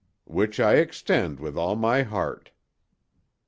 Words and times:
"Which 0.25 0.59
I 0.59 0.77
extend 0.77 1.39
with 1.39 1.55
all 1.55 1.75
my 1.75 2.01
heart." 2.01 2.49